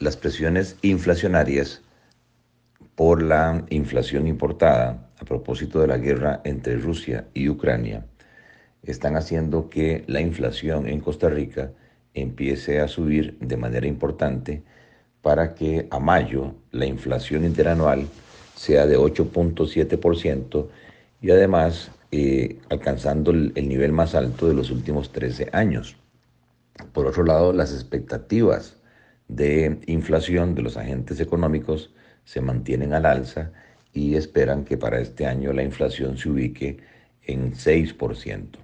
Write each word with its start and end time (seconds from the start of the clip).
las 0.00 0.16
presiones 0.16 0.76
inflacionarias 0.80 1.82
por 2.96 3.22
la 3.22 3.64
inflación 3.68 4.26
importada 4.26 5.10
a 5.20 5.24
propósito 5.24 5.80
de 5.80 5.86
la 5.86 5.98
guerra 5.98 6.40
entre 6.44 6.76
Rusia 6.76 7.26
y 7.34 7.50
Ucrania 7.50 8.06
están 8.82 9.16
haciendo 9.16 9.68
que 9.68 10.04
la 10.06 10.22
inflación 10.22 10.88
en 10.88 11.00
Costa 11.00 11.28
Rica 11.28 11.70
empiece 12.14 12.80
a 12.80 12.88
subir 12.88 13.38
de 13.40 13.58
manera 13.58 13.86
importante 13.86 14.62
para 15.20 15.54
que 15.54 15.86
a 15.90 15.98
mayo 15.98 16.54
la 16.70 16.86
inflación 16.86 17.44
interanual 17.44 18.06
sea 18.56 18.86
de 18.86 18.98
8.7% 18.98 20.66
y 21.20 21.30
además 21.30 21.90
eh, 22.10 22.58
alcanzando 22.70 23.32
el, 23.32 23.52
el 23.54 23.68
nivel 23.68 23.92
más 23.92 24.14
alto 24.14 24.48
de 24.48 24.54
los 24.54 24.70
últimos 24.70 25.12
13 25.12 25.50
años. 25.52 25.96
Por 26.94 27.06
otro 27.06 27.22
lado, 27.22 27.52
las 27.52 27.74
expectativas 27.74 28.79
de 29.30 29.78
inflación 29.86 30.54
de 30.54 30.62
los 30.62 30.76
agentes 30.76 31.20
económicos 31.20 31.92
se 32.24 32.40
mantienen 32.40 32.92
al 32.92 33.06
alza 33.06 33.52
y 33.92 34.16
esperan 34.16 34.64
que 34.64 34.76
para 34.76 35.00
este 35.00 35.26
año 35.26 35.52
la 35.52 35.62
inflación 35.62 36.18
se 36.18 36.28
ubique 36.28 36.78
en 37.22 37.52
6%. 37.54 38.58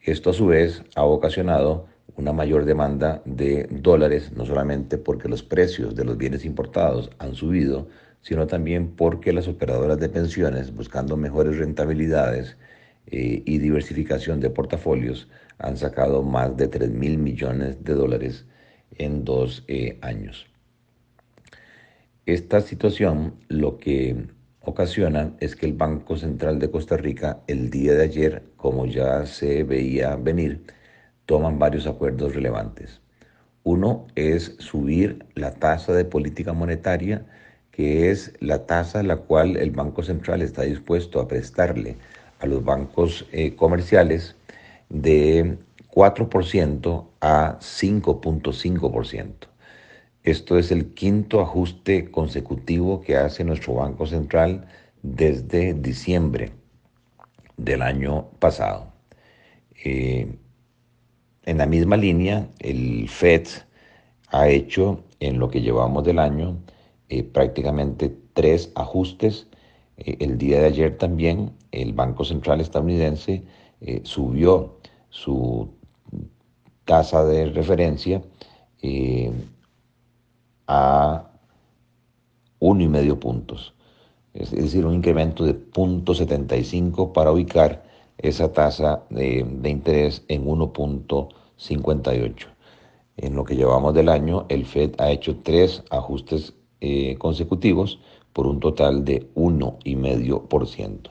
Esto 0.00 0.30
a 0.30 0.32
su 0.32 0.46
vez 0.46 0.82
ha 0.94 1.04
ocasionado 1.04 1.86
una 2.16 2.32
mayor 2.32 2.64
demanda 2.64 3.22
de 3.24 3.68
dólares, 3.70 4.32
no 4.32 4.46
solamente 4.46 4.98
porque 4.98 5.28
los 5.28 5.42
precios 5.42 5.94
de 5.94 6.04
los 6.04 6.16
bienes 6.16 6.44
importados 6.44 7.10
han 7.18 7.34
subido, 7.34 7.88
sino 8.22 8.46
también 8.46 8.92
porque 8.96 9.32
las 9.32 9.48
operadoras 9.48 9.98
de 9.98 10.08
pensiones, 10.08 10.74
buscando 10.74 11.16
mejores 11.16 11.58
rentabilidades 11.58 12.56
eh, 13.06 13.42
y 13.44 13.58
diversificación 13.58 14.40
de 14.40 14.50
portafolios, 14.50 15.28
han 15.58 15.76
sacado 15.76 16.22
más 16.22 16.56
de 16.56 16.68
3 16.68 16.90
mil 16.90 17.18
millones 17.18 17.84
de 17.84 17.94
dólares 17.94 18.46
en 18.98 19.24
dos 19.24 19.64
eh, 19.68 19.98
años. 20.02 20.46
Esta 22.26 22.60
situación 22.60 23.34
lo 23.48 23.78
que 23.78 24.26
ocasiona 24.60 25.32
es 25.40 25.56
que 25.56 25.66
el 25.66 25.72
Banco 25.72 26.16
Central 26.16 26.58
de 26.58 26.70
Costa 26.70 26.96
Rica 26.96 27.40
el 27.46 27.70
día 27.70 27.94
de 27.94 28.04
ayer, 28.04 28.42
como 28.56 28.86
ya 28.86 29.26
se 29.26 29.64
veía 29.64 30.16
venir, 30.16 30.62
toman 31.26 31.58
varios 31.58 31.86
acuerdos 31.86 32.34
relevantes. 32.34 33.00
Uno 33.64 34.06
es 34.14 34.56
subir 34.58 35.24
la 35.34 35.54
tasa 35.54 35.92
de 35.92 36.04
política 36.04 36.52
monetaria, 36.52 37.24
que 37.70 38.10
es 38.10 38.34
la 38.40 38.66
tasa 38.66 39.00
a 39.00 39.04
la 39.04 39.16
cual 39.16 39.56
el 39.56 39.70
Banco 39.70 40.02
Central 40.02 40.42
está 40.42 40.62
dispuesto 40.62 41.20
a 41.20 41.28
prestarle 41.28 41.96
a 42.40 42.46
los 42.46 42.64
bancos 42.64 43.26
eh, 43.32 43.54
comerciales 43.54 44.36
de 44.88 45.58
4% 45.92 47.06
a 47.22 47.56
5.5%. 47.60 49.46
Esto 50.24 50.58
es 50.58 50.70
el 50.72 50.92
quinto 50.92 51.40
ajuste 51.40 52.10
consecutivo 52.10 53.00
que 53.00 53.16
hace 53.16 53.44
nuestro 53.44 53.74
Banco 53.74 54.06
Central 54.06 54.66
desde 55.02 55.72
diciembre 55.72 56.50
del 57.56 57.82
año 57.82 58.26
pasado. 58.40 58.92
Eh, 59.84 60.36
en 61.44 61.58
la 61.58 61.66
misma 61.66 61.96
línea, 61.96 62.48
el 62.58 63.08
FED 63.08 63.46
ha 64.28 64.48
hecho 64.48 65.04
en 65.20 65.38
lo 65.38 65.48
que 65.48 65.60
llevamos 65.60 66.04
del 66.04 66.18
año 66.18 66.58
eh, 67.08 67.22
prácticamente 67.22 68.12
tres 68.32 68.72
ajustes. 68.74 69.46
Eh, 69.96 70.16
el 70.20 70.38
día 70.38 70.60
de 70.60 70.66
ayer 70.66 70.98
también 70.98 71.52
el 71.70 71.92
Banco 71.92 72.24
Central 72.24 72.60
estadounidense 72.60 73.44
subió 74.04 74.78
su 75.10 75.68
tasa 76.84 77.24
de 77.24 77.46
referencia 77.46 78.22
a 80.66 81.30
uno 82.58 82.82
y 82.82 82.88
medio 82.88 83.18
puntos, 83.18 83.74
es 84.34 84.50
decir, 84.50 84.84
un 84.86 84.94
incremento 84.94 85.44
de 85.44 85.54
0.75 85.54 87.12
para 87.12 87.32
ubicar 87.32 87.84
esa 88.18 88.52
tasa 88.52 89.02
de, 89.10 89.46
interés 89.64 90.24
en 90.28 90.46
1.58. 90.46 92.46
En 93.16 93.34
lo 93.34 93.44
que 93.44 93.56
llevamos 93.56 93.94
del 93.94 94.08
año, 94.08 94.46
el 94.48 94.64
Fed 94.64 94.94
ha 94.98 95.10
hecho 95.10 95.36
tres 95.42 95.82
ajustes 95.90 96.54
eh, 96.80 97.16
consecutivos 97.18 97.98
por 98.32 98.46
un 98.46 98.60
total 98.60 99.04
de 99.04 99.28
1,5%. 99.34 101.10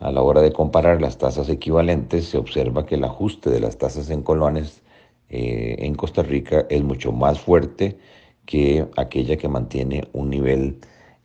A 0.00 0.10
la 0.10 0.22
hora 0.22 0.40
de 0.40 0.52
comparar 0.52 1.02
las 1.02 1.18
tasas 1.18 1.50
equivalentes, 1.50 2.24
se 2.30 2.38
observa 2.38 2.86
que 2.86 2.94
el 2.94 3.04
ajuste 3.04 3.50
de 3.50 3.60
las 3.60 3.76
tasas 3.76 4.08
en 4.08 4.22
colones 4.22 4.82
eh, 5.28 5.76
en 5.80 5.94
Costa 5.94 6.22
Rica 6.22 6.64
es 6.70 6.82
mucho 6.82 7.12
más 7.12 7.38
fuerte 7.38 7.98
que 8.46 8.86
aquella 8.96 9.36
que 9.36 9.48
mantiene 9.48 10.08
un 10.14 10.30
nivel 10.30 10.78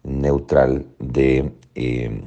neutral 0.04 0.86
de 1.00 1.54
eh, 1.76 2.22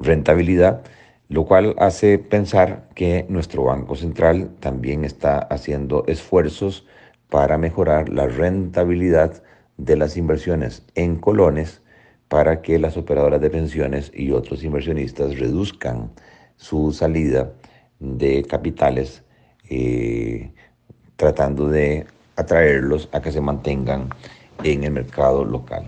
rentabilidad, 0.00 0.82
lo 1.28 1.44
cual 1.46 1.76
hace 1.78 2.18
pensar 2.18 2.88
que 2.96 3.24
nuestro 3.28 3.62
Banco 3.62 3.94
Central 3.94 4.50
también 4.58 5.04
está 5.04 5.38
haciendo 5.38 6.04
esfuerzos 6.08 6.84
para 7.30 7.58
mejorar 7.58 8.08
la 8.08 8.26
rentabilidad 8.26 9.40
de 9.76 9.96
las 9.96 10.16
inversiones 10.16 10.84
en 10.96 11.16
colones 11.16 11.80
para 12.28 12.62
que 12.62 12.78
las 12.78 12.96
operadoras 12.96 13.40
de 13.40 13.50
pensiones 13.50 14.10
y 14.14 14.32
otros 14.32 14.64
inversionistas 14.64 15.38
reduzcan 15.38 16.10
su 16.56 16.92
salida 16.92 17.52
de 18.00 18.42
capitales 18.44 19.22
eh, 19.68 20.50
tratando 21.16 21.68
de 21.68 22.06
atraerlos 22.36 23.08
a 23.12 23.20
que 23.20 23.32
se 23.32 23.40
mantengan 23.40 24.08
en 24.62 24.84
el 24.84 24.92
mercado 24.92 25.44
local. 25.44 25.86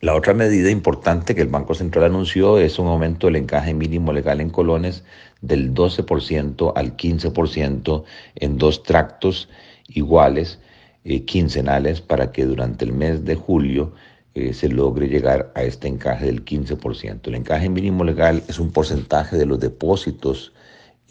La 0.00 0.14
otra 0.14 0.32
medida 0.32 0.70
importante 0.70 1.34
que 1.34 1.42
el 1.42 1.48
Banco 1.48 1.74
Central 1.74 2.04
anunció 2.04 2.58
es 2.58 2.78
un 2.78 2.86
aumento 2.86 3.26
del 3.26 3.36
encaje 3.36 3.74
mínimo 3.74 4.14
legal 4.14 4.40
en 4.40 4.48
colones 4.48 5.04
del 5.42 5.74
12% 5.74 6.72
al 6.74 6.96
15% 6.96 8.04
en 8.36 8.56
dos 8.56 8.82
tractos 8.82 9.50
iguales, 9.88 10.58
eh, 11.04 11.24
quincenales, 11.24 12.00
para 12.00 12.32
que 12.32 12.46
durante 12.46 12.86
el 12.86 12.94
mes 12.94 13.26
de 13.26 13.34
julio 13.34 13.92
eh, 14.34 14.52
se 14.54 14.68
logre 14.68 15.08
llegar 15.08 15.52
a 15.54 15.62
este 15.62 15.88
encaje 15.88 16.26
del 16.26 16.44
15%. 16.44 17.20
El 17.28 17.34
encaje 17.34 17.68
mínimo 17.68 18.04
legal 18.04 18.42
es 18.48 18.58
un 18.58 18.70
porcentaje 18.72 19.36
de 19.36 19.46
los 19.46 19.60
depósitos 19.60 20.52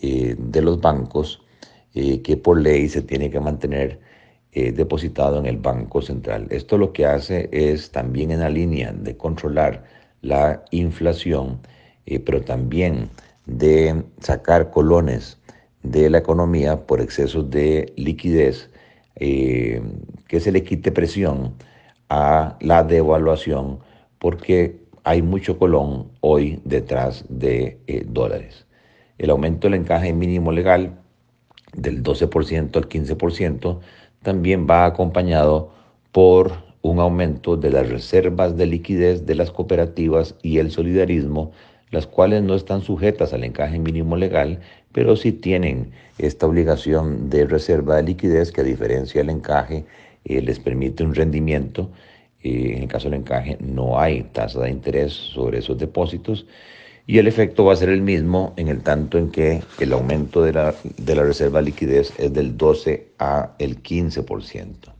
eh, 0.02 0.35
de 0.38 0.62
los 0.62 0.80
bancos 0.81 1.41
que 1.91 2.38
por 2.38 2.62
ley 2.62 2.88
se 2.88 3.02
tiene 3.02 3.30
que 3.30 3.41
mantener 3.41 4.00
eh, 4.52 4.72
depositado 4.72 5.38
en 5.38 5.46
el 5.46 5.57
Banco 5.57 6.02
Central. 6.02 6.47
Esto 6.50 6.80
lo 6.80 6.91
que 6.91 7.06
hace 7.06 7.50
es 7.52 7.91
también 7.91 8.31
en 8.31 8.40
la 8.40 8.50
línea 8.50 8.91
de 8.91 9.16
controlar 9.16 9.84
la 10.24 10.66
inflación, 10.72 11.59
eh, 12.07 12.19
pero 12.19 12.41
también 12.41 13.12
de 13.46 14.03
sacar 14.22 14.72
colones 14.72 15.38
de 15.84 16.09
la 16.09 16.18
economía 16.18 16.88
por 16.88 17.00
excesos 17.00 17.51
de 17.51 17.94
liquidez, 17.96 18.72
eh, 19.18 19.84
que 20.28 20.40
se 20.40 20.51
le 20.51 20.63
quite 20.63 20.91
presión 20.91 21.53
a 22.09 22.57
la 22.59 22.83
devaluación, 22.83 23.79
porque 24.17 24.79
hay 25.03 25.21
mucho 25.21 25.57
colón 25.57 26.09
hoy 26.21 26.59
detrás 26.65 27.25
de 27.29 27.79
dólares. 28.07 28.65
El 29.17 29.29
aumento 29.29 29.67
del 29.67 29.81
encaje 29.81 30.13
mínimo 30.13 30.51
legal 30.51 30.99
del 31.73 32.03
12% 32.03 32.75
al 32.75 32.89
15% 32.89 33.79
también 34.23 34.67
va 34.69 34.85
acompañado 34.85 35.71
por 36.11 36.69
un 36.81 36.99
aumento 36.99 37.57
de 37.57 37.71
las 37.71 37.89
reservas 37.89 38.55
de 38.55 38.65
liquidez 38.65 39.25
de 39.25 39.35
las 39.35 39.51
cooperativas 39.51 40.35
y 40.41 40.59
el 40.59 40.71
solidarismo, 40.71 41.51
las 41.91 42.07
cuales 42.07 42.43
no 42.43 42.55
están 42.55 42.81
sujetas 42.81 43.33
al 43.33 43.43
encaje 43.43 43.79
mínimo 43.79 44.15
legal, 44.15 44.59
pero 44.91 45.15
sí 45.15 45.31
tienen 45.31 45.91
esta 46.17 46.45
obligación 46.45 47.29
de 47.29 47.45
reserva 47.45 47.97
de 47.97 48.03
liquidez 48.03 48.51
que 48.51 48.61
a 48.61 48.63
diferencia 48.63 49.21
del 49.21 49.29
encaje 49.29 49.85
eh, 50.25 50.41
les 50.41 50.59
permite 50.59 51.03
un 51.03 51.16
rendimiento. 51.16 51.92
Eh, 52.42 52.74
en 52.75 52.83
el 52.83 52.88
caso 52.88 53.10
del 53.10 53.19
encaje 53.19 53.57
no 53.60 54.00
hay 54.00 54.24
tasa 54.24 54.62
de 54.62 54.69
interés 54.69 55.13
sobre 55.13 55.60
esos 55.60 55.77
depósitos 55.77 56.45
y 57.10 57.18
el 57.18 57.27
efecto 57.27 57.66
va 57.66 57.74
a 57.74 57.75
ser 57.75 57.89
el 57.89 58.04
mismo 58.04 58.54
en 58.56 58.68
el 58.68 58.83
tanto 58.83 59.18
en 59.18 59.31
que 59.31 59.63
el 59.80 59.94
aumento 59.94 60.44
de 60.44 60.54
la, 60.54 60.75
de 60.98 61.16
la 61.16 61.24
reserva 61.24 61.57
de 61.57 61.66
liquidez 61.66 62.13
es 62.19 62.31
del 62.31 62.56
12 62.56 63.13
a 63.18 63.56
el 63.57 63.81
15%. 63.81 64.94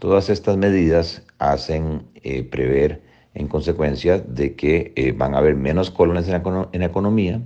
Todas 0.00 0.30
estas 0.30 0.56
medidas 0.56 1.22
hacen 1.38 2.02
eh, 2.24 2.42
prever 2.42 3.02
en 3.34 3.46
consecuencia 3.46 4.18
de 4.18 4.56
que 4.56 4.92
eh, 4.96 5.12
van 5.12 5.36
a 5.36 5.38
haber 5.38 5.54
menos 5.54 5.92
colones 5.92 6.26
en 6.26 6.32
la, 6.32 6.86
economía, 6.86 7.40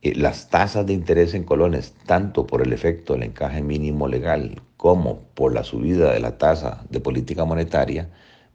eh, 0.00 0.14
las 0.14 0.48
tasas 0.48 0.86
de 0.86 0.94
interés 0.94 1.34
en 1.34 1.44
colones, 1.44 1.92
tanto 2.06 2.46
por 2.46 2.62
el 2.62 2.72
efecto 2.72 3.12
del 3.12 3.24
encaje 3.24 3.62
mínimo 3.62 4.08
legal 4.08 4.62
como 4.84 5.20
por 5.32 5.54
la 5.54 5.64
subida 5.64 6.12
de 6.12 6.20
la 6.20 6.36
tasa 6.36 6.84
de 6.90 7.00
política 7.00 7.46
monetaria, 7.46 8.10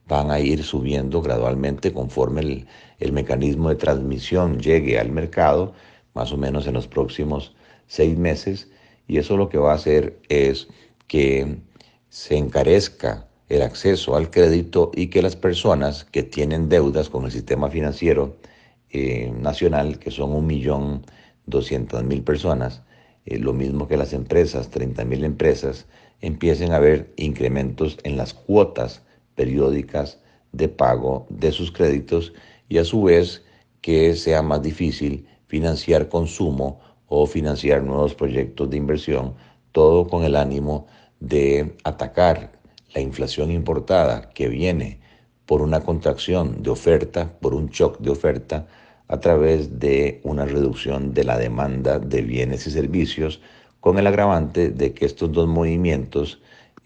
van 0.07 0.29
a 0.29 0.39
ir 0.39 0.63
subiendo 0.63 1.23
gradualmente 1.23 1.91
conforme 1.91 2.67
el, 2.99 3.11
mecanismo 3.13 3.69
de 3.69 3.75
transmisión 3.77 4.59
llegue 4.59 4.99
al 4.99 5.11
mercado, 5.11 5.73
más 6.13 6.31
o 6.31 6.37
menos 6.37 6.67
en 6.67 6.75
los 6.75 6.87
próximos 6.87 7.55
seis 7.87 8.15
meses, 8.15 8.69
y 9.07 9.17
eso 9.17 9.37
lo 9.37 9.49
que 9.49 9.57
va 9.57 9.71
a 9.71 9.75
hacer 9.77 10.19
es 10.29 10.67
que 11.07 11.57
se 12.09 12.37
encarezca 12.37 13.25
el 13.47 13.63
acceso 13.63 14.15
al 14.15 14.29
crédito 14.29 14.91
y 14.93 15.07
que 15.07 15.23
las 15.23 15.35
personas 15.35 16.05
que 16.05 16.21
tienen 16.21 16.69
deudas 16.69 17.09
con 17.09 17.25
el 17.25 17.31
sistema 17.31 17.71
financiero 17.71 18.37
eh, 18.91 19.33
nacional, 19.35 19.97
que 19.97 20.11
son 20.11 20.47
1.200.000 20.47 22.23
personas, 22.23 22.83
eh, 23.25 23.39
lo 23.39 23.51
mismo 23.53 23.87
que 23.87 23.97
las 23.97 24.13
empresas, 24.13 24.69
30.000 24.69 25.23
empresas, 25.23 25.87
empiecen 26.21 26.71
a 26.71 26.79
ver 26.79 27.13
incrementos 27.15 27.97
en 28.03 28.17
las 28.17 28.33
cuotas 28.33 29.03
periódicas 29.35 30.19
de 30.51 30.67
pago 30.67 31.27
de 31.29 31.51
sus 31.51 31.71
créditos 31.71 32.33
y 32.67 32.77
a 32.77 32.83
su 32.83 33.03
vez 33.03 33.43
que 33.81 34.15
sea 34.15 34.41
más 34.41 34.61
difícil 34.61 35.27
financiar 35.47 36.09
consumo 36.09 36.79
o 37.07 37.25
financiar 37.25 37.83
nuevos 37.83 38.13
proyectos 38.13 38.69
de 38.69 38.77
inversión, 38.77 39.35
todo 39.71 40.07
con 40.07 40.23
el 40.23 40.35
ánimo 40.35 40.87
de 41.19 41.75
atacar 41.83 42.51
la 42.93 43.01
inflación 43.01 43.51
importada 43.51 44.29
que 44.29 44.47
viene 44.47 44.99
por 45.45 45.61
una 45.61 45.81
contracción 45.81 46.61
de 46.61 46.69
oferta, 46.69 47.33
por 47.39 47.55
un 47.55 47.69
shock 47.69 47.99
de 47.99 48.11
oferta, 48.11 48.67
a 49.07 49.19
través 49.19 49.79
de 49.79 50.21
una 50.23 50.45
reducción 50.45 51.13
de 51.13 51.23
la 51.23 51.37
demanda 51.37 51.97
de 51.97 52.21
bienes 52.21 52.67
y 52.67 52.71
servicios, 52.71 53.41
con 53.79 53.97
el 53.97 54.07
agravante 54.07 54.69
de 54.69 54.93
que 54.93 55.05
estos 55.05 55.31
dos 55.31 55.47
movimientos 55.47 56.41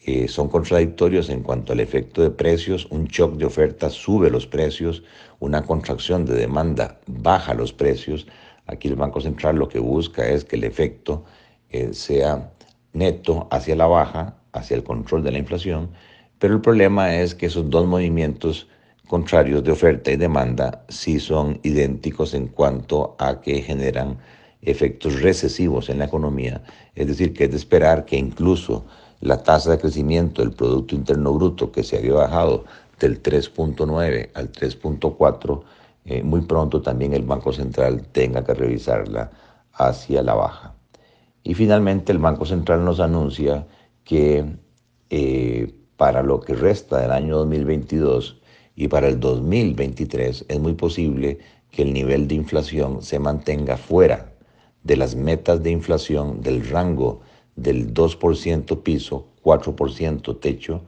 eh, 0.06 0.28
son 0.28 0.50
contradictorios 0.50 1.30
en 1.30 1.44
cuanto 1.44 1.72
al 1.74 1.80
efecto 1.80 2.22
de 2.22 2.30
precios, 2.30 2.88
un 2.90 3.06
shock 3.06 3.36
de 3.38 3.46
oferta 3.46 3.90
sube 3.90 4.30
los 4.30 4.46
precios, 4.46 5.04
una 5.40 5.64
contracción 5.64 6.26
de 6.26 6.36
demanda 6.36 7.00
baja 7.08 7.54
los 7.54 7.72
precios. 7.72 8.28
Aquí 8.68 8.90
el 8.90 8.96
Banco 8.96 9.22
Central 9.22 9.56
lo 9.56 9.70
que 9.70 9.80
busca 9.80 10.28
es 10.28 10.44
que 10.44 10.58
el 10.58 10.66
efecto 10.66 11.24
eh, 11.70 11.94
sea 11.94 12.52
neto 12.92 13.48
hacia 13.50 13.76
la 13.76 13.88
baja, 13.88 14.36
hacia 14.52 14.76
el 14.76 14.84
control 14.84 15.24
de 15.24 15.32
la 15.32 15.40
inflación, 15.40 15.90
pero 16.38 16.54
el 16.54 16.62
problema 16.62 17.16
es 17.16 17.34
que 17.34 17.46
esos 17.46 17.70
dos 17.70 17.88
movimientos 17.88 18.68
contrarios 19.08 19.64
de 19.64 19.72
oferta 19.72 20.12
y 20.12 20.18
demanda 20.18 20.84
sí 20.90 21.20
son 21.20 21.60
idénticos 21.64 22.34
en 22.34 22.48
cuanto 22.48 23.16
a 23.20 23.40
que 23.42 23.62
generan 23.62 24.18
efectos 24.66 25.22
recesivos 25.22 25.90
en 25.90 26.00
la 26.00 26.06
economía, 26.06 26.64
es 26.96 27.08
decir, 27.08 27.34
que 27.34 27.46
es 27.46 27.52
de 27.52 27.58
esperar 27.58 28.06
que 28.06 28.18
incluso 28.18 28.86
la 29.20 29.42
tasa 29.42 29.72
de 29.72 29.80
crecimiento 29.80 30.42
del 30.42 30.52
Producto 30.52 30.96
Interno 30.96 31.34
Bruto 31.34 31.72
que 31.72 31.84
se 31.84 31.98
había 31.98 32.14
bajado 32.14 32.66
del 33.00 33.22
3.9 33.22 34.30
al 34.34 34.52
3.4, 34.52 35.64
eh, 36.06 36.24
muy 36.24 36.42
pronto 36.42 36.82
también 36.82 37.14
el 37.14 37.24
Banco 37.24 37.54
Central 37.54 38.04
tenga 38.12 38.44
que 38.44 38.54
revisarla 38.54 39.32
hacia 39.74 40.22
la 40.22 40.34
baja. 40.34 40.76
Y 41.44 41.54
finalmente 41.54 42.12
el 42.12 42.20
Banco 42.20 42.46
Central 42.46 42.84
nos 42.84 43.00
anuncia 43.00 43.66
que 44.04 44.46
eh, 45.10 45.74
para 45.98 46.22
lo 46.22 46.40
que 46.42 46.54
resta 46.54 47.00
del 47.00 47.12
año 47.12 47.38
2022 47.38 48.42
y 48.76 48.88
para 48.88 49.08
el 49.08 49.20
2023 49.20 50.46
es 50.48 50.60
muy 50.60 50.74
posible 50.74 51.40
que 51.72 51.84
el 51.84 51.94
nivel 51.94 52.28
de 52.28 52.36
inflación 52.36 53.02
se 53.02 53.20
mantenga 53.20 53.78
fuera 53.78 54.33
de 54.84 54.98
las 54.98 55.16
metas 55.16 55.64
de 55.64 55.72
inflación 55.72 56.42
del 56.42 56.68
rango 56.68 57.22
del 57.56 57.94
2% 57.94 58.84
piso, 58.84 59.28
4% 59.44 60.40
techo, 60.40 60.82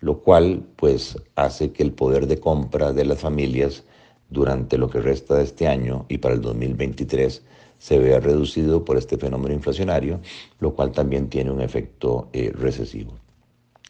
lo 0.00 0.18
cual 0.18 0.62
pues 0.76 1.16
hace 1.36 1.72
que 1.72 1.82
el 1.82 1.92
poder 1.92 2.26
de 2.26 2.38
compra 2.38 2.92
de 2.92 3.04
las 3.04 3.20
familias 3.20 3.84
durante 4.30 4.78
lo 4.78 4.88
que 4.88 5.00
resta 5.00 5.36
de 5.36 5.44
este 5.44 5.68
año 5.68 6.06
y 6.08 6.18
para 6.18 6.34
el 6.34 6.40
2023 6.40 7.42
se 7.78 7.98
vea 7.98 8.20
reducido 8.20 8.84
por 8.84 8.96
este 8.96 9.18
fenómeno 9.18 9.54
inflacionario, 9.54 10.20
lo 10.60 10.74
cual 10.74 10.92
también 10.92 11.28
tiene 11.28 11.50
un 11.50 11.60
efecto 11.60 12.28
eh, 12.32 12.52
recesivo. 12.54 13.14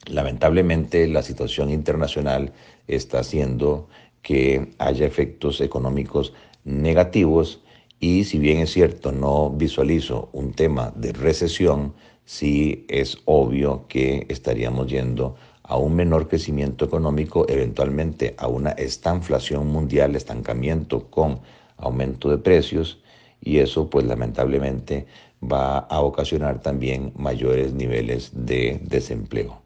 Lamentablemente 0.06 1.06
la 1.06 1.22
situación 1.22 1.70
internacional 1.70 2.52
está 2.88 3.20
haciendo 3.20 3.88
que 4.22 4.72
haya 4.78 5.06
efectos 5.06 5.60
económicos 5.60 6.32
negativos 6.64 7.60
y 8.02 8.25
si 8.25 8.40
bien 8.40 8.58
es 8.58 8.72
cierto 8.72 9.12
no 9.12 9.49
visualizo 9.49 10.28
un 10.32 10.54
tema 10.54 10.93
de 10.96 11.12
recesión, 11.12 11.94
sí 12.25 12.84
es 12.88 13.16
obvio 13.26 13.87
que 13.87 14.26
estaríamos 14.28 14.88
yendo 14.88 15.37
a 15.62 15.76
un 15.76 15.94
menor 15.94 16.26
crecimiento 16.26 16.84
económico, 16.84 17.46
eventualmente 17.49 18.34
a 18.38 18.49
una 18.49 18.70
estanflación 18.70 19.69
mundial, 19.69 20.16
estancamiento 20.16 21.08
con 21.10 21.43
aumento 21.76 22.28
de 22.28 22.38
precios 22.38 23.00
y 23.40 23.58
eso 23.58 23.88
pues 23.88 24.05
lamentablemente 24.05 25.06
va 25.40 25.78
a 25.78 26.00
ocasionar 26.00 26.60
también 26.60 27.12
mayores 27.14 27.72
niveles 27.72 28.32
de 28.34 28.81
desempleo. 28.82 29.62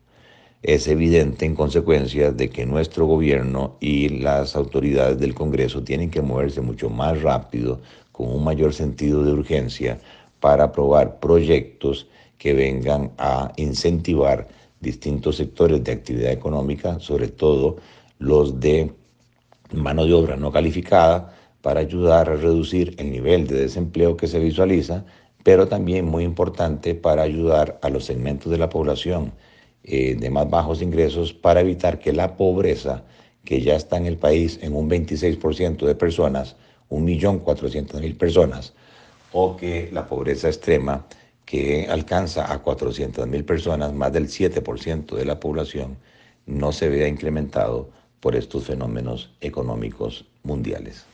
Es 0.62 0.88
evidente 0.88 1.46
en 1.46 1.54
consecuencia 1.54 2.32
de 2.32 2.50
que 2.50 2.66
nuestro 2.66 3.06
gobierno 3.06 3.76
y 3.78 4.08
las 4.08 4.56
autoridades 4.56 5.18
del 5.18 5.32
Congreso 5.34 5.84
tienen 5.84 6.10
que 6.10 6.22
moverse 6.22 6.60
mucho 6.60 6.90
más 6.90 7.22
rápido, 7.22 7.80
con 8.16 8.32
un 8.32 8.42
mayor 8.44 8.72
sentido 8.72 9.22
de 9.22 9.32
urgencia, 9.32 9.98
para 10.40 10.64
aprobar 10.64 11.18
proyectos 11.18 12.06
que 12.38 12.54
vengan 12.54 13.12
a 13.18 13.52
incentivar 13.56 14.48
distintos 14.80 15.36
sectores 15.36 15.82
de 15.82 15.92
actividad 15.92 16.32
económica, 16.32 17.00
sobre 17.00 17.28
todo 17.28 17.76
los 18.18 18.60
de 18.60 18.92
mano 19.72 20.06
de 20.06 20.12
obra 20.12 20.36
no 20.36 20.52
calificada, 20.52 21.34
para 21.60 21.80
ayudar 21.80 22.30
a 22.30 22.36
reducir 22.36 22.94
el 22.98 23.10
nivel 23.10 23.46
de 23.46 23.56
desempleo 23.56 24.16
que 24.16 24.28
se 24.28 24.38
visualiza, 24.38 25.04
pero 25.42 25.66
también 25.68 26.04
muy 26.06 26.24
importante 26.24 26.94
para 26.94 27.22
ayudar 27.22 27.78
a 27.82 27.90
los 27.90 28.04
segmentos 28.04 28.52
de 28.52 28.58
la 28.58 28.68
población 28.68 29.32
eh, 29.82 30.14
de 30.14 30.30
más 30.30 30.48
bajos 30.48 30.82
ingresos 30.82 31.32
para 31.32 31.60
evitar 31.60 31.98
que 31.98 32.12
la 32.12 32.36
pobreza, 32.36 33.04
que 33.44 33.60
ya 33.62 33.76
está 33.76 33.96
en 33.96 34.06
el 34.06 34.16
país 34.16 34.58
en 34.62 34.74
un 34.74 34.88
26% 34.88 35.86
de 35.86 35.94
personas, 35.94 36.56
1.400.000 36.90 38.16
personas, 38.16 38.74
o 39.32 39.56
que 39.56 39.90
la 39.92 40.06
pobreza 40.06 40.48
extrema, 40.48 41.06
que 41.44 41.86
alcanza 41.88 42.52
a 42.52 42.62
400.000 42.62 43.44
personas, 43.44 43.92
más 43.92 44.12
del 44.12 44.28
7% 44.28 45.14
de 45.14 45.24
la 45.24 45.38
población, 45.38 45.96
no 46.46 46.72
se 46.72 46.88
vea 46.88 47.08
incrementado 47.08 47.90
por 48.20 48.34
estos 48.34 48.64
fenómenos 48.64 49.30
económicos 49.40 50.24
mundiales. 50.42 51.04